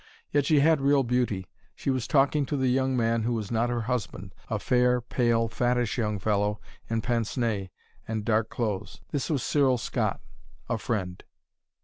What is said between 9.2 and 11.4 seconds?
was Cyril Scott, a friend.